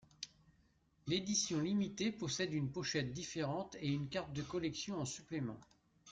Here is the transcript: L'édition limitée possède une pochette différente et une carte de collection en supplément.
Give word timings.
L'édition 1.05 1.59
limitée 1.59 2.11
possède 2.11 2.53
une 2.53 2.71
pochette 2.71 3.13
différente 3.13 3.75
et 3.79 3.87
une 3.89 4.09
carte 4.09 4.33
de 4.33 4.41
collection 4.41 4.99
en 4.99 5.05
supplément. 5.05 5.59